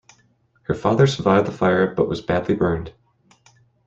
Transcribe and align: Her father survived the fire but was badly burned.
Her 0.63 0.73
father 0.73 1.05
survived 1.05 1.45
the 1.45 1.51
fire 1.51 1.93
but 1.93 2.09
was 2.09 2.21
badly 2.23 2.55
burned. 2.55 2.91